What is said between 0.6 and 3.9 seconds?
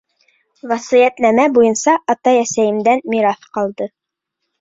—Васыятнамә буйынса атай-әсәйемдән мираҫ ҡалды.